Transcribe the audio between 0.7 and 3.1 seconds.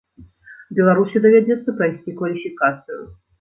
Беларусі давядзецца прайсці кваліфікацыю.